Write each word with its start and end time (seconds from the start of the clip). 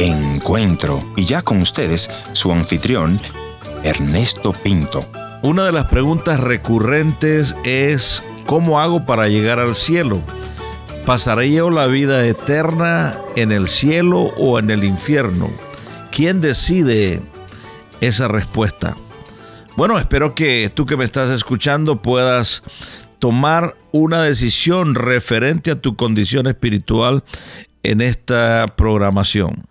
Encuentro. 0.00 1.04
Y 1.14 1.24
ya 1.24 1.42
con 1.42 1.60
ustedes, 1.60 2.10
su 2.32 2.50
anfitrión, 2.50 3.20
Ernesto 3.82 4.54
Pinto. 4.54 5.06
Una 5.42 5.66
de 5.66 5.72
las 5.72 5.88
preguntas 5.88 6.40
recurrentes 6.40 7.54
es, 7.64 8.22
¿cómo 8.46 8.80
hago 8.80 9.04
para 9.04 9.28
llegar 9.28 9.58
al 9.58 9.76
cielo? 9.76 10.22
¿Pasaré 11.04 11.52
yo 11.52 11.68
la 11.68 11.86
vida 11.86 12.26
eterna 12.26 13.18
en 13.36 13.52
el 13.52 13.68
cielo 13.68 14.30
o 14.38 14.58
en 14.58 14.70
el 14.70 14.84
infierno? 14.84 15.52
¿Quién 16.10 16.40
decide 16.40 17.20
esa 18.00 18.26
respuesta? 18.26 18.96
Bueno, 19.76 19.98
espero 19.98 20.34
que 20.34 20.72
tú 20.72 20.86
que 20.86 20.96
me 20.96 21.04
estás 21.04 21.28
escuchando 21.28 22.00
puedas 22.00 22.62
tomar 23.18 23.76
una 23.92 24.22
decisión 24.22 24.94
referente 24.94 25.70
a 25.70 25.78
tu 25.78 25.94
condición 25.94 26.46
espiritual 26.46 27.22
en 27.82 28.00
esta 28.00 28.66
programación. 28.78 29.69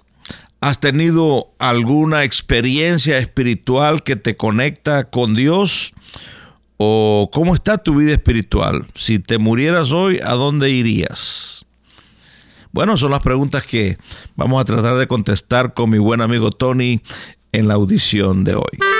¿Has 0.61 0.79
tenido 0.79 1.53
alguna 1.57 2.25
experiencia 2.25 3.17
espiritual 3.17 4.03
que 4.03 4.17
te 4.17 4.35
conecta 4.35 5.09
con 5.09 5.33
Dios? 5.33 5.93
¿O 6.75 7.29
cómo 7.31 7.55
está 7.55 7.77
tu 7.77 7.95
vida 7.95 8.11
espiritual? 8.11 8.87
Si 8.93 9.19
te 9.19 9.37
murieras 9.37 9.91
hoy, 9.91 10.19
¿a 10.23 10.33
dónde 10.33 10.69
irías? 10.69 11.65
Bueno, 12.71 12.97
son 12.97 13.11
las 13.11 13.21
preguntas 13.21 13.65
que 13.65 13.97
vamos 14.35 14.61
a 14.61 14.65
tratar 14.65 14.95
de 14.97 15.07
contestar 15.07 15.73
con 15.73 15.89
mi 15.89 15.97
buen 15.97 16.21
amigo 16.21 16.51
Tony 16.51 17.01
en 17.51 17.67
la 17.67 17.75
audición 17.75 18.43
de 18.43 18.55
hoy. 18.55 18.98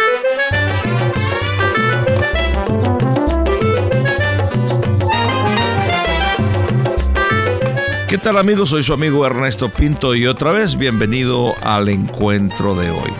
¿Qué 8.09 8.17
tal 8.17 8.39
amigos? 8.39 8.71
Soy 8.71 8.81
su 8.81 8.91
amigo 8.91 9.23
Ernesto 9.23 9.69
Pinto 9.69 10.15
y 10.15 10.25
otra 10.25 10.51
vez 10.51 10.77
bienvenido 10.77 11.53
al 11.61 11.89
encuentro 11.89 12.73
de 12.73 12.89
hoy. 12.89 13.11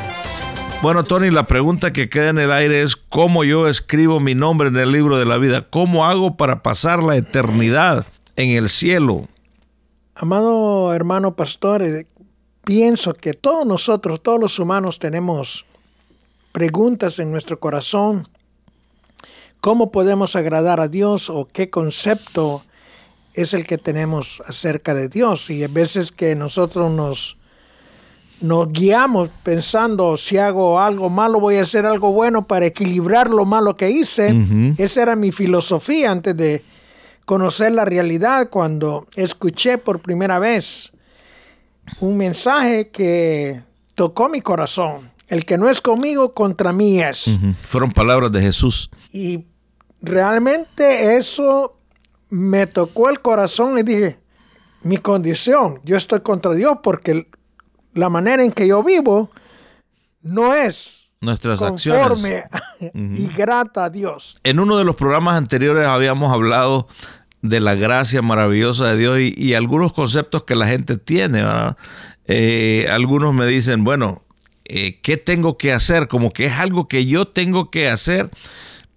Bueno, 0.82 1.04
Tony, 1.04 1.30
la 1.30 1.44
pregunta 1.44 1.94
que 1.94 2.10
queda 2.10 2.30
en 2.30 2.40
el 2.40 2.52
aire 2.52 2.82
es 2.82 2.96
cómo 2.96 3.44
yo 3.44 3.68
escribo 3.68 4.20
mi 4.20 4.34
nombre 4.34 4.70
en 4.70 4.78
el 4.78 4.92
libro 4.92 5.20
de 5.20 5.28
la 5.28 5.38
vida. 5.38 5.70
¿Cómo 5.70 6.06
hago 6.06 6.38
para 6.38 6.64
pasar 6.64 7.04
la 7.04 7.18
eternidad 7.18 8.08
en 8.36 8.58
el 8.58 8.68
cielo? 8.68 9.28
Amado 10.16 10.92
hermano 10.92 11.36
pastor, 11.36 11.84
eh, 11.84 12.08
pienso 12.64 13.14
que 13.14 13.36
todos 13.36 13.68
nosotros, 13.68 14.24
todos 14.24 14.40
los 14.40 14.58
humanos 14.58 14.98
tenemos 14.98 15.66
preguntas 16.52 17.20
en 17.20 17.32
nuestro 17.32 17.60
corazón. 17.60 18.28
¿Cómo 19.62 19.92
podemos 19.92 20.36
agradar 20.36 20.80
a 20.80 20.88
Dios 20.88 21.30
o 21.30 21.48
qué 21.48 21.70
concepto 21.70 22.64
es 23.42 23.54
el 23.54 23.66
que 23.66 23.78
tenemos 23.78 24.42
acerca 24.48 24.94
de 24.94 25.10
Dios. 25.10 25.50
Y 25.50 25.64
a 25.64 25.68
veces 25.68 26.12
que 26.12 26.36
nosotros 26.36 26.92
nos, 26.92 27.38
nos 28.42 28.72
guiamos 28.72 29.30
pensando, 29.44 30.18
si 30.18 30.38
hago 30.38 30.80
algo 30.80 31.10
malo, 31.10 31.40
voy 31.40 31.56
a 31.56 31.62
hacer 31.62 31.86
algo 31.86 32.12
bueno 32.12 32.48
para 32.48 32.66
equilibrar 32.66 33.30
lo 33.30 33.46
malo 33.46 33.78
que 33.78 33.90
hice. 33.90 34.36
Esa 34.78 35.02
era 35.02 35.16
mi 35.16 35.32
filosofía 35.32 36.12
antes 36.12 36.36
de 36.36 36.64
conocer 37.26 37.72
la 37.74 37.86
realidad 37.86 38.50
cuando 38.50 39.06
escuché 39.16 39.78
por 39.78 40.00
primera 40.00 40.40
vez 40.40 40.92
un 42.00 42.18
mensaje 42.18 42.90
que 42.90 43.62
tocó 43.96 44.30
mi 44.30 44.42
corazón. 44.42 45.12
El 45.28 45.46
que 45.46 45.58
no 45.58 45.70
es 45.70 45.80
conmigo, 45.80 46.34
contra 46.34 46.74
mí 46.74 47.02
es. 47.02 47.26
Fueron 47.68 47.92
palabras 47.92 48.32
de 48.32 48.42
Jesús. 48.42 48.90
Y 49.12 49.46
realmente 50.02 51.18
eso 51.18 51.79
me 52.30 52.68
tocó 52.68 53.10
el 53.10 53.22
corazón 53.22 53.78
y 53.78 53.84
dije, 53.84 54.20
mi 54.82 54.98
condición, 54.98 55.82
yo 55.84 55.98
estoy 55.98 56.22
contra 56.22 56.54
Dios 56.54 56.78
porque 56.84 57.28
la 57.94 58.10
manera 58.10 58.44
en 58.44 58.52
que 58.52 58.68
yo 58.68 58.84
vivo 58.84 59.32
no 60.22 60.54
es 60.54 61.10
nuestras 61.22 61.60
conforme 61.60 62.44
y 62.94 63.28
grata 63.28 63.86
a 63.86 63.90
Dios. 63.90 64.36
En 64.44 64.60
uno 64.60 64.78
de 64.78 64.86
los 64.86 64.96
programas 64.96 65.36
anteriores 65.36 65.86
habíamos 65.86 66.32
hablado 66.32 66.88
de 67.42 67.60
la 67.60 67.76
gracia 67.76 68.22
maravillosa 68.22 68.92
de 68.92 68.98
Dios 68.98 69.20
y, 69.20 69.54
algunos 69.54 69.94
conceptos 69.94 70.44
que 70.44 70.56
la 70.56 70.68
gente 70.68 70.98
tiene. 70.98 71.44
Eh, 72.26 72.88
algunos 72.92 73.34
me 73.34 73.46
dicen, 73.46 73.84
bueno, 73.84 74.24
eh, 74.66 75.00
¿qué 75.02 75.18
tengo 75.18 75.58
que 75.58 75.74
hacer? 75.74 76.08
Como 76.08 76.32
que 76.32 76.46
es 76.46 76.54
algo 76.54 76.88
que 76.88 77.06
yo 77.06 77.28
tengo 77.28 77.72
que 77.72 77.90
hacer 77.90 78.30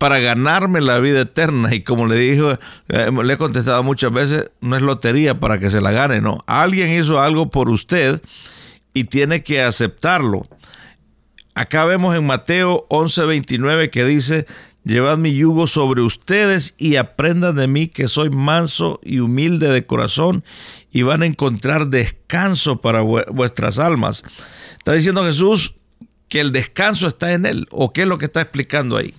para 0.02 0.18
ganarme 0.18 0.80
la 0.80 0.98
vida 0.98 1.20
eterna. 1.20 1.72
Y 1.72 1.84
como 1.84 2.08
le 2.08 2.16
dijo, 2.16 2.58
eh, 2.88 3.08
le 3.22 3.32
he 3.32 3.36
contestado 3.36 3.84
muchas 3.84 4.12
veces, 4.12 4.50
no 4.60 4.74
es 4.74 4.82
lotería 4.82 5.38
para 5.38 5.60
que 5.60 5.70
se 5.70 5.80
la 5.80 5.92
gane, 5.92 6.20
no. 6.20 6.38
Alguien 6.48 6.90
hizo 6.90 7.20
algo 7.20 7.50
por 7.50 7.68
usted 7.68 8.20
y 8.94 9.04
tiene 9.04 9.44
que 9.44 9.62
aceptarlo. 9.62 10.48
Acá 11.54 11.84
vemos 11.84 12.16
en 12.16 12.26
Mateo 12.26 12.84
11:29 12.90 13.90
que 13.90 14.04
dice, 14.04 14.46
llevad 14.82 15.18
mi 15.18 15.34
yugo 15.36 15.68
sobre 15.68 16.02
ustedes 16.02 16.74
y 16.78 16.96
aprendan 16.96 17.54
de 17.54 17.69
mí 17.69 17.86
que 17.86 18.08
soy 18.08 18.28
manso 18.28 18.98
y 19.04 19.20
humilde 19.20 19.69
de 19.69 19.86
corazón 19.86 20.42
y 20.90 21.02
van 21.02 21.22
a 21.22 21.26
encontrar 21.26 21.86
descanso 21.86 22.80
para 22.80 23.02
vuestras 23.02 23.78
almas. 23.78 24.24
Está 24.78 24.94
diciendo 24.94 25.22
Jesús 25.22 25.76
que 26.26 26.40
el 26.40 26.50
descanso 26.50 27.06
está 27.06 27.34
en 27.34 27.46
él, 27.46 27.69
o 27.70 27.92
qué 27.92 28.02
es 28.02 28.08
lo 28.08 28.19
que 28.19 28.24
está 28.24 28.40
explicando 28.40 28.96
ahí 28.96 29.14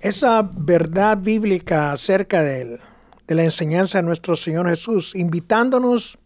esa 0.00 0.42
verdad 0.42 1.18
bíblica 1.18 1.92
acerca 1.92 2.42
de, 2.42 2.78
de 3.26 3.34
la 3.34 3.44
enseñanza 3.44 3.98
de 3.98 4.04
nuestro 4.04 4.34
Señor 4.36 4.68
Jesús, 4.68 5.14
invitándonos 5.14 6.18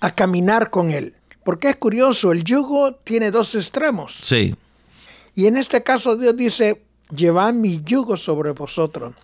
a 0.00 0.14
caminar 0.14 0.70
con 0.70 0.90
Él. 0.90 1.14
Porque 1.44 1.70
es 1.70 1.76
curioso, 1.76 2.32
el 2.32 2.44
yugo 2.44 2.94
tiene 2.94 3.30
dos 3.30 3.54
extremos. 3.54 4.18
Sí. 4.22 4.54
Y 5.34 5.46
en 5.46 5.56
este 5.56 5.82
caso 5.82 6.16
Dios 6.16 6.36
dice, 6.36 6.82
llevad 7.14 7.52
mi 7.54 7.82
yugo 7.82 8.16
sobre 8.16 8.52
vosotros. 8.52 9.14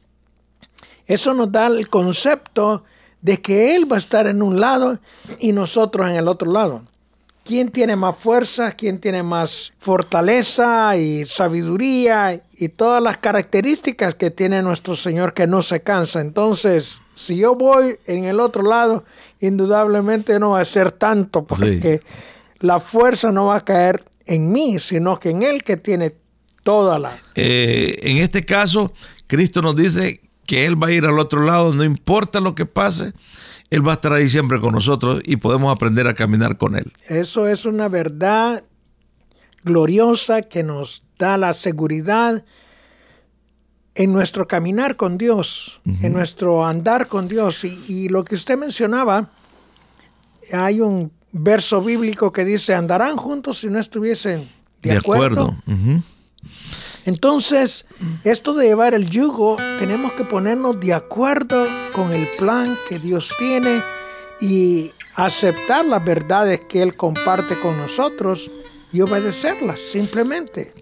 Eso 1.07 1.35
nos 1.35 1.51
da 1.51 1.67
el 1.67 1.89
concepto 1.89 2.85
de 3.21 3.41
que 3.41 3.75
Él 3.75 3.91
va 3.91 3.97
a 3.97 3.99
estar 3.99 4.27
en 4.27 4.43
un 4.43 4.61
lado 4.61 4.99
y 5.39 5.53
nosotros 5.53 6.09
en 6.09 6.17
el 6.17 6.29
otro 6.29 6.51
lado 6.51 6.83
quién 7.45 7.71
tiene 7.71 7.97
más 7.97 8.17
fuerza, 8.17 8.73
quién 8.73 8.99
tiene 8.99 9.23
más 9.23 9.73
fortaleza 9.79 10.97
y 10.97 11.25
sabiduría 11.25 12.43
y 12.59 12.69
todas 12.69 13.03
las 13.03 13.19
características 13.19 14.15
que 14.15 14.31
tiene 14.31 14.63
nuestro 14.63 14.97
Señor 14.97 15.35
que 15.35 15.47
no 15.47 15.63
se 15.63 15.83
cansa. 15.83 16.21
Entonces, 16.21 16.99
si 17.15 17.37
yo 17.37 17.55
voy 17.55 17.99
en 18.07 18.25
el 18.25 18.41
otro 18.41 18.63
lado, 18.63 19.05
indudablemente 19.41 20.39
no 20.39 20.51
va 20.51 20.61
a 20.61 20.65
ser 20.65 20.93
tanto 20.93 21.45
porque 21.45 22.01
la 22.61 22.81
fuerza 22.81 23.33
no 23.33 23.47
va 23.47 23.57
a 23.57 23.65
caer 23.65 24.05
en 24.27 24.53
mí, 24.53 24.79
sino 24.79 25.19
que 25.19 25.31
en 25.31 25.43
Él 25.43 25.65
que 25.65 25.77
tiene 25.77 26.15
toda 26.63 26.99
la... 26.99 27.17
Eh, 27.35 27.99
en 28.03 28.19
este 28.19 28.45
caso, 28.45 28.93
Cristo 29.27 29.63
nos 29.63 29.77
dice 29.77 30.21
que 30.47 30.67
Él 30.67 30.81
va 30.81 30.89
a 30.89 30.93
ir 30.93 31.05
al 31.05 31.19
otro 31.19 31.45
lado, 31.45 31.75
no 31.75 31.85
importa 31.85 32.41
lo 32.41 32.55
que 32.55 32.67
pase, 32.67 33.13
él 33.71 33.87
va 33.87 33.93
a 33.93 33.95
estar 33.95 34.13
ahí 34.13 34.29
siempre 34.29 34.61
con 34.61 34.75
nosotros 34.75 35.23
y 35.25 35.37
podemos 35.37 35.73
aprender 35.73 36.09
a 36.09 36.15
caminar 36.15 36.59
con 36.59 36.75
Él. 36.75 36.93
Eso 37.07 37.47
es 37.47 37.65
una 37.65 37.89
verdad 37.89 38.65
gloriosa 39.63 40.43
que 40.43 40.65
nos 40.65 41.05
da 41.19 41.37
la 41.37 41.55
seguridad 41.55 42.45
en 43.95 44.13
nuestro 44.13 44.49
caminar 44.49 44.97
con 44.97 45.19
Dios, 45.19 45.81
en 45.85 46.13
nuestro 46.13 46.67
andar 46.67 47.07
con 47.07 47.29
Dios. 47.29 47.65
Y, 47.65 48.09
lo 48.09 48.25
que 48.25 48.35
usted 48.35 48.59
mencionaba, 48.59 49.31
hay 50.53 50.81
un 50.81 51.13
verso 51.33 51.83
bíblico 51.83 52.33
que 52.33 52.45
dice, 52.45 52.75
andarán 52.75 53.17
juntos 53.17 53.59
si 53.59 53.69
no 53.69 53.79
estuviesen 53.79 54.49
de, 54.83 54.97
acuerdo. 54.97 55.57
Entonces, 57.05 57.87
esto 58.25 58.55
de 58.55 58.67
llevar 58.67 58.95
el 58.95 59.09
yugo, 59.09 59.57
tenemos 59.79 60.13
que 60.13 60.25
ponernos 60.25 60.79
de 60.81 60.95
acuerdo 60.95 61.67
con 61.93 62.13
el 62.13 62.27
plan 62.39 62.77
que 62.89 62.99
Dios 62.99 63.35
tiene 63.39 63.83
y 64.41 64.93
aceptar 65.15 65.85
las 65.85 66.05
verdades 66.05 66.61
que 66.69 66.83
Él 66.83 66.97
comparte 66.97 67.59
con 67.59 67.77
nosotros 67.79 68.51
y 68.93 69.01
obedecerlas 69.01 69.81
simplemente. 69.81 70.73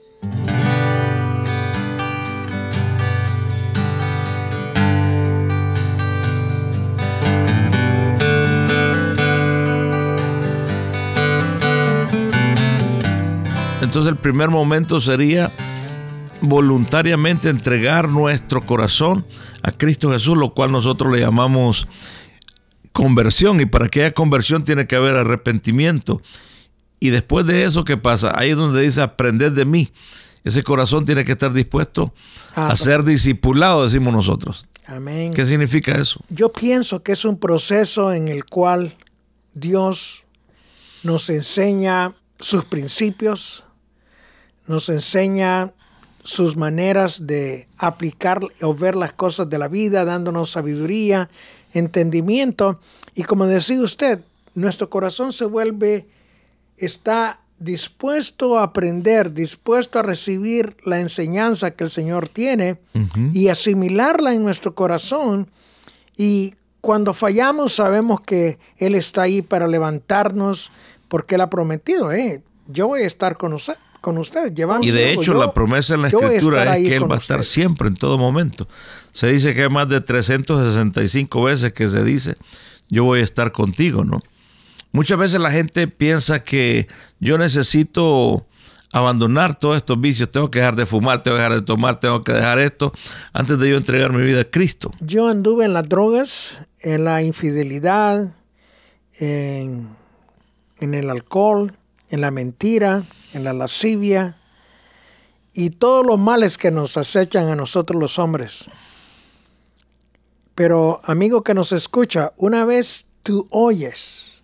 Entonces 13.80 14.10
el 14.10 14.18
primer 14.18 14.50
momento 14.50 15.00
sería 15.00 15.50
voluntariamente 16.40 17.48
entregar 17.48 18.08
nuestro 18.08 18.64
corazón 18.64 19.26
a 19.62 19.72
Cristo 19.72 20.10
Jesús, 20.10 20.36
lo 20.36 20.54
cual 20.54 20.72
nosotros 20.72 21.12
le 21.12 21.20
llamamos 21.20 21.86
conversión. 22.92 23.60
Y 23.60 23.66
para 23.66 23.88
que 23.88 24.02
haya 24.02 24.14
conversión 24.14 24.64
tiene 24.64 24.86
que 24.86 24.96
haber 24.96 25.16
arrepentimiento. 25.16 26.20
Y 27.00 27.10
después 27.10 27.46
de 27.46 27.64
eso, 27.64 27.84
¿qué 27.84 27.96
pasa? 27.96 28.32
Ahí 28.36 28.50
es 28.50 28.56
donde 28.56 28.82
dice, 28.82 29.00
aprender 29.00 29.52
de 29.52 29.64
mí. 29.64 29.92
Ese 30.44 30.62
corazón 30.62 31.04
tiene 31.04 31.24
que 31.24 31.32
estar 31.32 31.52
dispuesto 31.52 32.14
a 32.54 32.74
ser 32.76 33.04
discipulado, 33.04 33.84
decimos 33.84 34.12
nosotros. 34.12 34.66
Amén. 34.86 35.34
¿Qué 35.34 35.44
significa 35.44 36.00
eso? 36.00 36.20
Yo 36.30 36.50
pienso 36.50 37.02
que 37.02 37.12
es 37.12 37.24
un 37.24 37.38
proceso 37.38 38.12
en 38.12 38.28
el 38.28 38.46
cual 38.46 38.96
Dios 39.52 40.24
nos 41.02 41.28
enseña 41.28 42.14
sus 42.40 42.64
principios, 42.64 43.64
nos 44.66 44.88
enseña 44.88 45.72
sus 46.22 46.56
maneras 46.56 47.26
de 47.26 47.68
aplicar 47.78 48.40
o 48.60 48.74
ver 48.74 48.96
las 48.96 49.12
cosas 49.12 49.48
de 49.48 49.58
la 49.58 49.68
vida, 49.68 50.04
dándonos 50.04 50.50
sabiduría, 50.50 51.30
entendimiento. 51.72 52.80
Y 53.14 53.22
como 53.22 53.46
decía 53.46 53.80
usted, 53.80 54.20
nuestro 54.54 54.90
corazón 54.90 55.32
se 55.32 55.44
vuelve, 55.44 56.06
está 56.76 57.40
dispuesto 57.58 58.58
a 58.58 58.64
aprender, 58.64 59.32
dispuesto 59.32 59.98
a 59.98 60.02
recibir 60.02 60.76
la 60.84 61.00
enseñanza 61.00 61.72
que 61.72 61.84
el 61.84 61.90
Señor 61.90 62.28
tiene 62.28 62.78
y 63.32 63.48
asimilarla 63.48 64.32
en 64.32 64.42
nuestro 64.42 64.74
corazón. 64.74 65.48
Y 66.16 66.54
cuando 66.80 67.14
fallamos 67.14 67.74
sabemos 67.74 68.20
que 68.20 68.58
Él 68.76 68.94
está 68.94 69.22
ahí 69.22 69.42
para 69.42 69.66
levantarnos 69.66 70.70
porque 71.08 71.34
Él 71.34 71.40
ha 71.40 71.50
prometido, 71.50 72.12
eh, 72.12 72.42
yo 72.68 72.88
voy 72.88 73.02
a 73.02 73.06
estar 73.06 73.36
con 73.36 73.54
usted. 73.54 73.74
Con 74.08 74.16
usted, 74.16 74.54
llevando 74.54 74.86
y 74.86 74.90
de 74.90 75.12
hecho 75.12 75.34
la 75.34 75.52
promesa 75.52 75.94
en 75.94 76.00
la 76.00 76.08
escritura 76.08 76.78
es 76.78 76.88
que 76.88 76.96
Él 76.96 77.12
va 77.12 77.16
a 77.16 77.18
estar 77.18 77.44
siempre, 77.44 77.88
en 77.88 77.94
todo 77.94 78.16
momento. 78.16 78.66
Se 79.12 79.30
dice 79.30 79.54
que 79.54 79.64
hay 79.64 79.68
más 79.68 79.86
de 79.86 80.00
365 80.00 81.42
veces 81.42 81.74
que 81.74 81.90
se 81.90 82.02
dice, 82.02 82.38
yo 82.88 83.04
voy 83.04 83.20
a 83.20 83.24
estar 83.24 83.52
contigo, 83.52 84.06
¿no? 84.06 84.22
Muchas 84.92 85.18
veces 85.18 85.42
la 85.42 85.50
gente 85.50 85.88
piensa 85.88 86.42
que 86.42 86.88
yo 87.20 87.36
necesito 87.36 88.46
abandonar 88.94 89.58
todos 89.58 89.76
estos 89.76 90.00
vicios, 90.00 90.30
tengo 90.30 90.50
que 90.50 90.60
dejar 90.60 90.74
de 90.74 90.86
fumar, 90.86 91.22
tengo 91.22 91.36
que 91.36 91.42
dejar 91.42 91.60
de 91.60 91.66
tomar, 91.66 92.00
tengo 92.00 92.24
que 92.24 92.32
dejar 92.32 92.58
esto 92.60 92.90
antes 93.34 93.58
de 93.58 93.68
yo 93.68 93.76
entregar 93.76 94.10
mi 94.10 94.24
vida 94.24 94.40
a 94.40 94.44
Cristo. 94.44 94.90
Yo 95.00 95.28
anduve 95.28 95.66
en 95.66 95.74
las 95.74 95.86
drogas, 95.86 96.58
en 96.80 97.04
la 97.04 97.22
infidelidad, 97.22 98.32
en, 99.18 99.90
en 100.80 100.94
el 100.94 101.10
alcohol, 101.10 101.74
en 102.10 102.20
la 102.20 102.30
mentira, 102.30 103.04
en 103.32 103.44
la 103.44 103.52
lascivia 103.52 104.38
y 105.52 105.70
todos 105.70 106.06
los 106.06 106.18
males 106.18 106.58
que 106.58 106.70
nos 106.70 106.96
acechan 106.96 107.48
a 107.48 107.56
nosotros 107.56 108.00
los 108.00 108.18
hombres. 108.18 108.66
Pero 110.54 111.00
amigo 111.04 111.42
que 111.42 111.54
nos 111.54 111.72
escucha, 111.72 112.32
una 112.36 112.64
vez 112.64 113.06
tú 113.22 113.46
oyes 113.50 114.42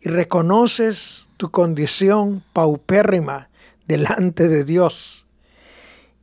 y 0.00 0.08
reconoces 0.08 1.28
tu 1.36 1.50
condición 1.50 2.44
paupérrima 2.52 3.48
delante 3.86 4.48
de 4.48 4.64
Dios 4.64 5.26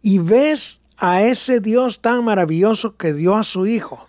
y 0.02 0.20
ves 0.20 0.82
a 0.98 1.22
ese 1.24 1.60
Dios 1.60 2.02
tan 2.02 2.24
maravilloso 2.24 2.96
que 2.98 3.14
dio 3.14 3.36
a 3.36 3.44
su 3.44 3.66
Hijo. 3.66 4.08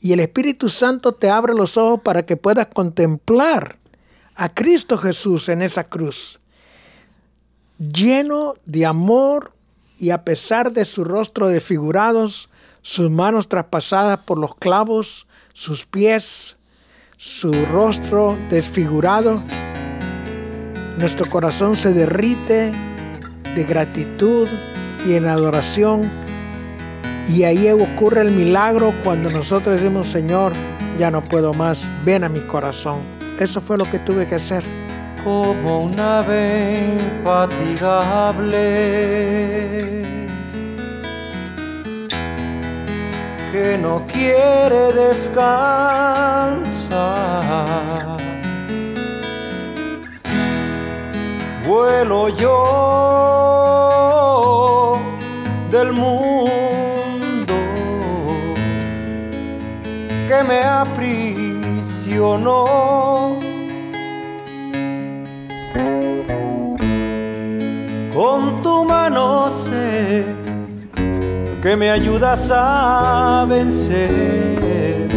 Y 0.00 0.12
el 0.12 0.20
Espíritu 0.20 0.68
Santo 0.68 1.12
te 1.12 1.30
abre 1.30 1.54
los 1.54 1.76
ojos 1.76 2.00
para 2.02 2.26
que 2.26 2.36
puedas 2.36 2.66
contemplar 2.66 3.78
a 4.34 4.48
Cristo 4.48 4.98
Jesús 4.98 5.48
en 5.48 5.62
esa 5.62 5.84
cruz, 5.84 6.40
lleno 7.78 8.54
de 8.64 8.86
amor 8.86 9.52
y 9.98 10.10
a 10.10 10.24
pesar 10.24 10.72
de 10.72 10.84
su 10.84 11.04
rostro 11.04 11.48
desfigurados, 11.48 12.48
sus 12.82 13.10
manos 13.10 13.48
traspasadas 13.48 14.18
por 14.20 14.38
los 14.38 14.54
clavos, 14.56 15.26
sus 15.52 15.86
pies 15.86 16.56
su 17.24 17.52
rostro 17.66 18.36
desfigurado, 18.50 19.40
nuestro 20.98 21.24
corazón 21.30 21.76
se 21.76 21.92
derrite 21.92 22.72
de 23.54 23.62
gratitud 23.62 24.48
y 25.06 25.12
en 25.14 25.26
adoración. 25.26 26.10
Y 27.28 27.44
ahí 27.44 27.70
ocurre 27.70 28.22
el 28.22 28.32
milagro 28.32 28.92
cuando 29.04 29.30
nosotros 29.30 29.80
decimos, 29.80 30.08
Señor, 30.08 30.52
ya 30.98 31.12
no 31.12 31.22
puedo 31.22 31.54
más, 31.54 31.84
ven 32.04 32.24
a 32.24 32.28
mi 32.28 32.40
corazón. 32.40 32.98
Eso 33.38 33.60
fue 33.60 33.76
lo 33.78 33.90
que 33.90 33.98
tuve 33.98 34.26
que 34.26 34.36
hacer. 34.36 34.64
Como 35.24 35.84
una 35.84 36.18
ave 36.20 36.96
infatigable 37.20 38.58
que 43.52 43.78
no 43.78 44.04
quiere 44.06 44.92
descansar. 44.92 45.42
Vuelo 51.64 52.28
yo 52.30 52.81
me 71.82 71.90
ayudas 71.90 72.48
a 72.54 73.44
vencer. 73.48 75.08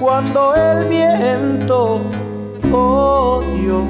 Cuando 0.00 0.54
el 0.54 0.86
viento, 0.88 2.00
oh 2.72 3.42
Dios, 3.54 3.84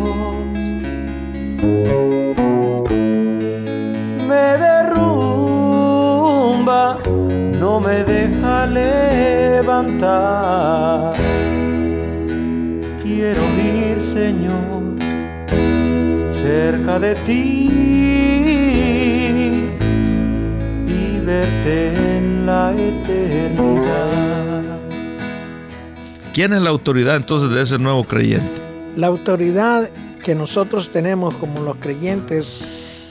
me 4.28 4.58
derrumba, 4.66 5.78
no 7.60 7.78
me 7.78 8.02
deja 8.02 8.66
levantar. 8.66 10.02
Quiero 13.04 13.42
ir, 13.56 14.00
Señor, 14.00 14.82
cerca 16.42 16.98
de 16.98 17.14
ti 17.26 17.69
en 21.30 22.44
la 22.46 22.72
eternidad. 22.72 24.62
¿Quién 26.34 26.52
es 26.52 26.62
la 26.62 26.70
autoridad 26.70 27.16
entonces 27.16 27.50
de 27.54 27.62
ese 27.62 27.78
nuevo 27.78 28.04
creyente? 28.04 28.50
La 28.96 29.06
autoridad 29.06 29.88
que 30.24 30.34
nosotros 30.34 30.90
tenemos 30.90 31.34
como 31.34 31.60
los 31.60 31.76
creyentes 31.76 32.64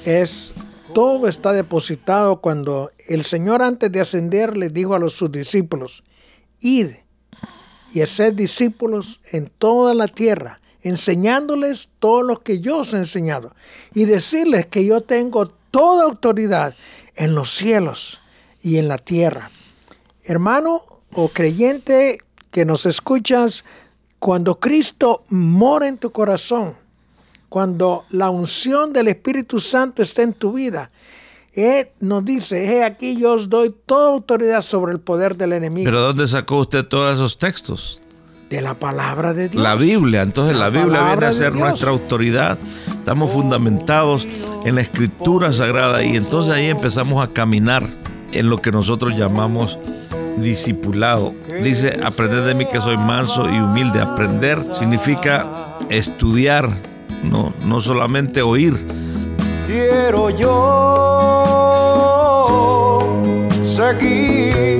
es 0.05 0.51
todo 0.93 1.27
está 1.27 1.53
depositado 1.53 2.41
cuando 2.41 2.91
el 3.07 3.23
Señor 3.23 3.61
antes 3.61 3.91
de 3.91 4.01
ascender 4.01 4.57
le 4.57 4.69
dijo 4.69 4.95
a 4.95 4.99
los 4.99 5.13
sus 5.13 5.31
discípulos, 5.31 6.03
id 6.59 6.89
y 7.93 8.01
haced 8.01 8.33
discípulos 8.33 9.19
en 9.31 9.49
toda 9.57 9.93
la 9.93 10.07
tierra, 10.07 10.59
enseñándoles 10.81 11.89
todo 11.99 12.23
lo 12.23 12.43
que 12.43 12.59
yo 12.59 12.79
os 12.79 12.93
he 12.93 12.97
enseñado 12.97 13.55
y 13.93 14.05
decirles 14.05 14.65
que 14.65 14.85
yo 14.85 15.01
tengo 15.01 15.47
toda 15.71 16.03
autoridad 16.03 16.75
en 17.19 17.35
los 17.35 17.53
cielos 17.53 18.19
y 18.63 18.77
en 18.77 18.87
la 18.87 18.97
tierra. 18.97 19.51
Hermano 20.23 20.83
o 21.13 21.27
creyente 21.29 22.19
que 22.49 22.65
nos 22.65 22.85
escuchas, 22.85 23.63
cuando 24.19 24.59
Cristo 24.59 25.23
mora 25.29 25.87
en 25.87 25.97
tu 25.97 26.11
corazón, 26.11 26.75
cuando 27.49 28.05
la 28.09 28.29
unción 28.29 28.93
del 28.93 29.09
Espíritu 29.09 29.59
Santo 29.59 30.01
está 30.01 30.23
en 30.23 30.33
tu 30.33 30.53
vida, 30.53 30.91
Él 31.53 31.89
nos 31.99 32.23
dice, 32.23 32.65
he 32.65 32.83
aquí 32.83 33.17
yo 33.17 33.33
os 33.33 33.49
doy 33.49 33.75
toda 33.85 34.09
autoridad 34.09 34.61
sobre 34.61 34.93
el 34.93 34.99
poder 34.99 35.35
del 35.35 35.53
enemigo. 35.53 35.85
¿Pero 35.85 36.01
dónde 36.01 36.27
sacó 36.27 36.57
usted 36.57 36.85
todos 36.85 37.15
esos 37.15 37.37
textos? 37.37 37.99
De 38.49 38.61
la 38.61 38.73
palabra 38.73 39.33
de 39.33 39.49
Dios. 39.49 39.61
La 39.61 39.75
Biblia, 39.75 40.23
entonces 40.23 40.57
la, 40.57 40.69
Biblia 40.69 41.03
viene 41.09 41.25
a 41.27 41.31
ser 41.31 41.53
nuestra 41.53 41.91
autoridad. 41.91 42.57
Estamos 42.87 43.31
fundamentados 43.31 44.27
en 44.65 44.75
la 44.75 44.81
escritura 44.81 45.53
sagrada 45.53 46.03
y 46.03 46.15
entonces 46.15 46.53
ahí 46.53 46.67
empezamos 46.67 47.23
a 47.23 47.31
caminar 47.31 47.85
en 48.31 48.49
lo 48.49 48.57
que 48.57 48.71
nosotros 48.71 49.15
llamamos 49.15 49.77
discipulado. 50.37 51.35
Dice, 51.63 51.99
aprended 52.03 52.45
de 52.45 52.55
mí 52.55 52.65
que 52.65 52.81
soy 52.81 52.97
manso 52.97 53.49
y 53.49 53.59
humilde. 53.59 54.01
Aprender 54.01 54.57
significa 54.73 55.45
estudiar, 55.89 56.69
no, 57.23 57.53
no 57.65 57.81
solamente 57.81 58.41
oír. 58.41 58.79
Quiero 59.67 60.29
yo 60.31 61.59
seguir 63.63 64.78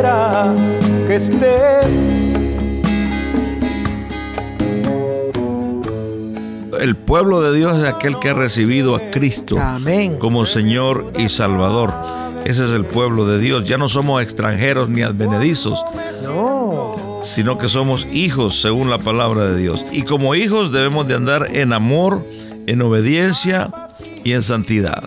quiera 0.00 0.54
que 1.06 1.14
estés. 1.14 1.86
El 6.80 6.96
pueblo 6.96 7.42
de 7.42 7.56
Dios 7.56 7.78
es 7.78 7.84
aquel 7.84 8.18
que 8.18 8.30
ha 8.30 8.34
recibido 8.34 8.96
a 8.96 9.10
Cristo 9.10 9.58
como 10.18 10.46
Señor 10.46 11.12
y 11.18 11.28
Salvador. 11.28 11.92
Ese 12.46 12.64
es 12.64 12.70
el 12.70 12.86
pueblo 12.86 13.26
de 13.26 13.38
Dios. 13.38 13.68
Ya 13.68 13.76
no 13.76 13.90
somos 13.90 14.22
extranjeros 14.22 14.88
ni 14.88 15.02
advenedizos. 15.02 15.84
Sino 17.22 17.58
que 17.58 17.68
somos 17.68 18.06
hijos 18.06 18.62
según 18.62 18.88
la 18.88 18.98
palabra 18.98 19.44
de 19.48 19.58
Dios. 19.58 19.84
Y 19.92 20.02
como 20.02 20.34
hijos 20.34 20.72
debemos 20.72 21.06
de 21.06 21.14
andar 21.16 21.48
en 21.54 21.74
amor, 21.74 22.24
en 22.66 22.80
obediencia 22.80 23.70
y 24.24 24.32
en 24.32 24.40
santidad. 24.40 25.04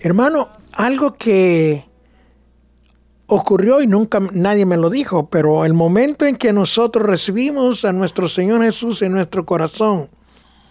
Hermano, 0.00 0.50
algo 0.72 1.16
que 1.16 1.87
ocurrió 3.28 3.80
y 3.82 3.86
nunca 3.86 4.20
nadie 4.32 4.66
me 4.66 4.76
lo 4.76 4.90
dijo, 4.90 5.28
pero 5.28 5.64
el 5.64 5.74
momento 5.74 6.24
en 6.24 6.36
que 6.36 6.52
nosotros 6.52 7.06
recibimos 7.06 7.84
a 7.84 7.92
nuestro 7.92 8.26
Señor 8.26 8.62
Jesús 8.62 9.02
en 9.02 9.12
nuestro 9.12 9.46
corazón, 9.46 10.08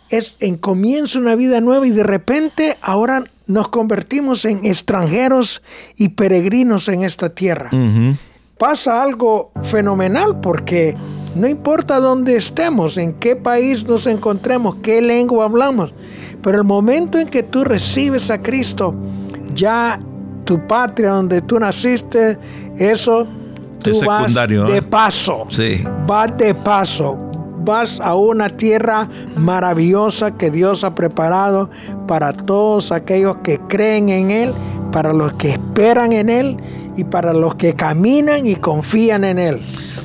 es 0.10 0.38
en 0.40 0.58
comienzo 0.58 1.20
una 1.20 1.36
vida 1.36 1.62
nueva 1.62 1.86
y 1.86 1.92
de 1.92 2.04
repente 2.04 2.78
ahora 2.82 3.24
nos 3.46 3.68
convertimos 3.70 4.46
en 4.46 4.66
extranjeros 4.66 5.62
y 5.98 6.10
peregrinos 6.10 6.88
en 6.88 7.04
esta 7.04 7.30
tierra. 7.30 7.70
Pasa 8.58 9.04
algo 9.04 9.52
fenomenal 9.64 10.40
porque 10.40 10.96
no 11.36 11.48
importa 11.48 12.00
dónde 12.00 12.36
estemos, 12.36 12.98
en 12.98 13.14
qué 13.14 13.36
país 13.36 13.86
nos 13.86 14.08
encontremos, 14.08 14.76
qué 14.82 15.02
lengua 15.02 15.46
hablamos, 15.46 15.94
pero 16.42 16.58
el 16.58 16.64
momento 16.64 17.20
en 17.20 17.28
que 17.28 17.44
tú 17.44 17.64
recibes 17.64 18.32
a 18.32 18.42
Cristo, 18.42 18.96
ya 19.54 20.02
tu 20.48 20.66
patria 20.66 21.12
donde 21.12 21.42
tú 21.42 21.60
naciste, 21.60 22.40
eso 22.80 23.28
tú 23.84 24.00
vas 24.06 24.34
de 24.34 24.78
¿eh? 24.78 24.82
paso. 24.82 25.46
Sí. 25.50 25.84
Vas 26.08 26.36
de 26.38 26.56
paso. 26.56 27.20
Vas 27.60 28.00
a 28.00 28.16
una 28.16 28.48
tierra 28.50 29.10
maravillosa 29.36 30.38
que 30.38 30.50
Dios 30.50 30.86
ha 30.86 30.96
preparado 30.96 31.70
para 32.08 32.32
todos 32.32 32.94
aquellos 32.94 33.38
que 33.44 33.60
creen 33.68 34.08
en 34.08 34.32
Él, 34.32 34.54
para 34.94 35.12
los 35.12 35.34
que 35.34 35.50
esperan 35.52 36.14
en 36.14 36.30
Él 36.30 36.58
y 36.96 37.04
para 37.04 37.34
los 37.34 37.56
que 37.56 37.74
caminan 37.74 38.48
y 38.48 38.56
confían 38.56 39.26
en 39.26 39.38
Él. 39.38 39.62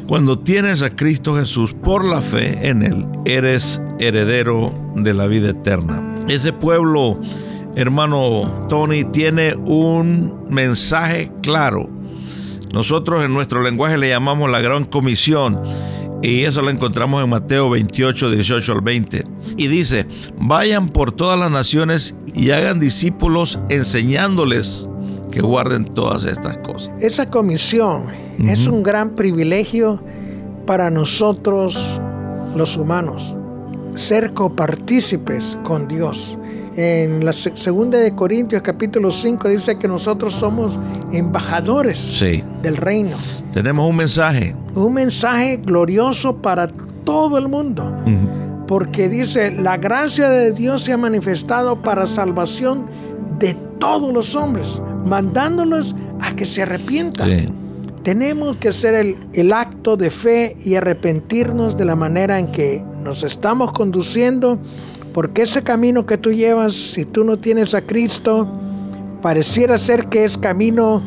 Cuando 0.08 0.40
tienes 0.40 0.82
a 0.82 0.90
Cristo 0.90 1.36
Jesús 1.36 1.72
por 1.72 2.04
la 2.04 2.20
fe 2.20 2.68
en 2.68 2.82
Él, 2.82 3.06
eres 3.24 3.80
heredero 4.00 4.74
de 4.96 5.14
la 5.14 5.28
vida 5.28 5.50
eterna. 5.50 6.02
Ese 6.26 6.52
pueblo 6.52 7.20
hermano 7.76 8.66
Tony, 8.68 9.04
tiene 9.04 9.54
un 9.54 10.44
mensaje 10.48 11.30
claro. 11.42 11.88
Nosotros 12.72 13.24
en 13.24 13.34
nuestro 13.34 13.62
lenguaje 13.62 13.98
le 13.98 14.08
llamamos 14.08 14.50
la 14.50 14.60
gran 14.60 14.84
comisión 14.84 15.60
y 16.22 16.44
eso 16.44 16.62
lo 16.62 16.70
encontramos 16.70 17.22
en 17.22 17.28
Mateo 17.28 17.68
28, 17.68 18.30
18 18.30 18.72
al 18.72 18.80
20. 18.80 19.26
Y 19.56 19.66
dice, 19.66 20.06
vayan 20.38 20.88
por 20.88 21.12
todas 21.12 21.38
las 21.38 21.50
naciones 21.50 22.14
y 22.32 22.50
hagan 22.50 22.78
discípulos 22.78 23.58
enseñándoles 23.68 24.88
que 25.32 25.40
guarden 25.40 25.84
todas 25.84 26.24
estas 26.24 26.58
cosas. 26.58 26.92
Esa 27.00 27.28
comisión 27.28 28.04
es 28.38 28.66
un 28.66 28.82
gran 28.82 29.10
privilegio 29.10 30.02
para 30.66 30.90
nosotros 30.90 32.00
los 32.54 32.76
humanos, 32.76 33.34
ser 33.96 34.32
copartícipes 34.32 35.58
con 35.64 35.88
Dios 35.88 36.38
en 36.76 37.24
la 37.24 37.32
segunda 37.32 37.98
de 37.98 38.14
Corintios 38.14 38.62
capítulo 38.62 39.10
5 39.10 39.48
dice 39.48 39.78
que 39.78 39.88
nosotros 39.88 40.34
somos 40.34 40.78
embajadores 41.12 42.20
del 42.62 42.76
reino. 42.76 43.16
Tenemos 43.52 43.88
un 43.88 43.96
mensaje. 43.96 44.56
Un 44.74 44.94
mensaje 44.94 45.58
glorioso 45.58 46.36
para 46.36 46.68
todo 47.04 47.36
el 47.38 47.48
mundo. 47.48 47.94
Porque 48.66 49.08
dice, 49.08 49.50
la 49.50 49.76
gracia 49.76 50.30
de 50.30 50.52
Dios 50.52 50.84
se 50.84 50.92
ha 50.92 50.96
manifestado 50.96 51.82
para 51.82 52.06
salvación 52.06 52.86
de 53.38 53.54
todos 53.78 54.12
los 54.12 54.34
hombres, 54.34 54.80
mandándolos 55.04 55.94
a 56.20 56.34
que 56.34 56.46
se 56.46 56.62
arrepientan. 56.62 57.52
Tenemos 58.02 58.56
que 58.56 58.68
hacer 58.68 58.94
el, 58.94 59.16
el 59.32 59.52
acto 59.52 59.96
de 59.96 60.10
fe 60.10 60.56
y 60.64 60.74
arrepentirnos 60.74 61.76
de 61.76 61.84
la 61.84 61.96
manera 61.96 62.38
en 62.38 62.50
que 62.50 62.82
nos 63.02 63.22
estamos 63.22 63.72
conduciendo 63.72 64.58
porque 65.12 65.42
ese 65.42 65.62
camino 65.62 66.06
que 66.06 66.18
tú 66.18 66.32
llevas, 66.32 66.72
si 66.74 67.04
tú 67.04 67.24
no 67.24 67.36
tienes 67.38 67.74
a 67.74 67.82
Cristo, 67.82 68.48
pareciera 69.20 69.78
ser 69.78 70.08
que 70.08 70.24
es 70.24 70.38
camino 70.38 71.02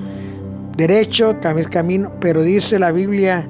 derecho, 0.77 1.35
camino, 1.69 2.11
pero 2.19 2.43
dice 2.43 2.77
la 2.79 2.91
Biblia, 2.91 3.47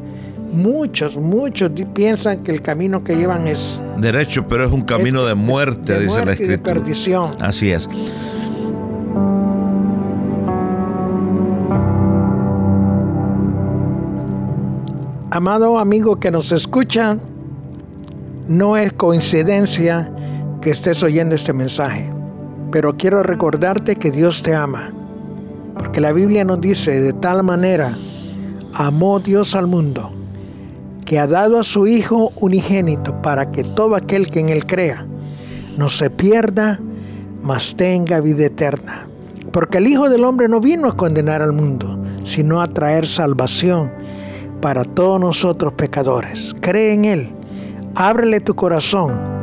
muchos, 0.52 1.18
muchos 1.18 1.72
piensan 1.94 2.44
que 2.44 2.52
el 2.52 2.62
camino 2.62 3.04
que 3.04 3.16
llevan 3.16 3.48
es 3.48 3.82
derecho, 3.98 4.48
pero 4.48 4.66
es 4.66 4.72
un 4.72 4.84
camino 4.84 5.26
de 5.26 5.36
muerte, 5.36 6.00
dice 6.00 6.26
la 6.26 6.34
escritura. 6.34 6.58
de 6.58 6.58
perdición. 6.58 7.32
Así 7.40 7.72
es. 7.72 7.90
Amado 15.32 15.80
amigo 15.80 16.18
que 16.18 16.32
nos 16.32 16.54
escucha, 16.54 17.18
no 18.48 18.78
es 18.78 18.94
coincidencia 18.94 20.15
que 20.66 20.72
estés 20.72 21.04
oyendo 21.04 21.36
este 21.36 21.54
mensaje, 21.54 22.12
pero 22.72 22.98
quiero 22.98 23.22
recordarte 23.22 23.98
que 23.98 24.10
Dios 24.10 24.42
te 24.42 24.56
ama, 24.56 24.92
porque 25.78 26.02
la 26.02 26.12
Biblia 26.12 26.44
nos 26.44 26.60
dice 26.60 27.02
de 27.02 27.14
tal 27.14 27.44
manera, 27.44 27.96
amó 28.74 29.20
Dios 29.20 29.54
al 29.54 29.68
mundo, 29.68 30.12
que 31.06 31.20
ha 31.20 31.28
dado 31.28 31.60
a 31.60 31.64
su 31.64 31.86
Hijo 31.86 32.34
unigénito 32.38 33.22
para 33.22 33.52
que 33.52 33.64
todo 33.64 33.96
aquel 33.96 34.32
que 34.32 34.40
en 34.40 34.50
Él 34.50 34.66
crea 34.66 35.06
no 35.78 35.88
se 35.88 36.10
pierda, 36.10 36.80
mas 37.44 37.76
tenga 37.76 38.20
vida 38.20 38.48
eterna. 38.48 39.08
Porque 39.52 39.78
el 39.78 39.86
Hijo 39.86 40.10
del 40.10 40.24
Hombre 40.24 40.50
no 40.50 40.62
vino 40.62 40.90
a 40.90 40.98
condenar 40.98 41.44
al 41.44 41.54
mundo, 41.54 42.04
sino 42.24 42.60
a 42.60 42.66
traer 42.66 43.08
salvación 43.08 43.92
para 44.62 44.84
todos 44.84 45.20
nosotros 45.20 45.74
pecadores. 45.74 46.56
Cree 46.60 46.94
en 46.94 47.06
Él, 47.06 47.30
ábrele 47.94 48.40
tu 48.40 48.56
corazón 48.56 49.35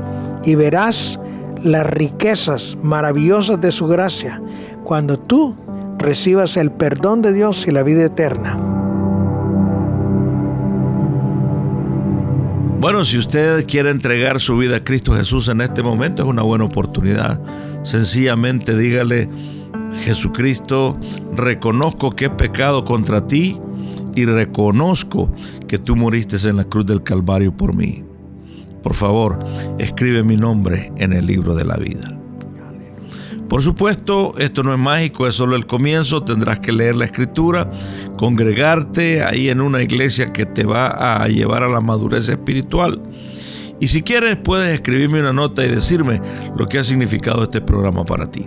y 0.45 0.55
verás 0.55 1.19
las 1.63 1.87
riquezas 1.87 2.77
maravillosas 2.83 3.61
de 3.61 3.73
su 3.73 3.87
gracia 3.87 4.43
cuando 4.85 5.19
tú 5.19 5.57
recibas 5.99 6.57
el 6.57 6.73
perdón 6.73 7.23
de 7.23 7.33
Dios 7.33 7.67
y 7.67 7.71
la 7.71 7.83
vida 7.83 8.05
eterna. 8.05 8.59
Bueno, 12.79 13.05
si 13.05 13.17
usted 13.17 13.65
quiere 13.67 13.91
entregar 13.91 14.41
su 14.41 14.57
vida 14.57 14.77
a 14.77 14.85
Cristo 14.85 15.15
Jesús 15.15 15.47
en 15.49 15.61
este 15.61 15.85
momento, 15.85 16.23
es 16.23 16.29
una 16.29 16.43
buena 16.43 16.65
oportunidad. 16.65 17.41
Sencillamente 17.85 18.77
dígale, 18.77 19.29
Jesucristo, 20.05 20.95
reconozco 21.37 22.11
que 22.11 22.25
he 22.25 22.31
pecado 22.31 22.85
contra 22.85 23.25
ti 23.29 23.61
y 24.17 24.25
reconozco 24.25 25.31
que 25.69 25.79
tú 25.79 25.95
moriste 25.95 26.37
en 26.49 26.57
la 26.57 26.65
cruz 26.65 26.85
del 26.87 27.05
Calvario 27.05 27.57
por 27.57 27.73
mí 27.73 28.05
por 28.83 28.95
favor, 28.95 29.39
escribe 29.79 30.23
mi 30.23 30.37
nombre 30.37 30.93
en 30.97 31.13
el 31.13 31.27
libro 31.27 31.55
de 31.55 31.65
la 31.65 31.77
vida. 31.77 32.09
Por 33.49 33.63
supuesto, 33.63 34.35
esto 34.39 34.63
no 34.63 34.73
es 34.73 34.79
mágico, 34.79 35.27
es 35.27 35.35
solo 35.35 35.57
el 35.57 35.67
comienzo, 35.67 36.23
tendrás 36.23 36.61
que 36.61 36.73
leer 36.73 36.97
la 36.97 37.05
escritura, 37.05 37.71
congregarte 38.17 39.23
ahí 39.23 39.51
en 39.51 39.61
una 39.61 39.83
iglesia 39.83 40.33
que 40.33 40.47
te 40.47 40.65
va 40.65 41.23
a 41.23 41.29
llevar 41.29 41.63
a 41.63 41.69
la 41.69 41.83
madurez 41.83 42.29
espiritual. 42.31 43.03
Y 43.79 43.89
si 43.89 44.03
quieres, 44.03 44.37
puedes 44.37 44.73
escribirme 44.73 45.21
una 45.21 45.35
nota 45.35 45.67
y 45.67 45.69
decirme 45.69 46.23
lo 46.57 46.67
que 46.67 46.79
ha 46.79 46.83
significado 46.83 47.43
este 47.43 47.61
programa 47.61 48.07
para 48.07 48.27
ti. 48.27 48.47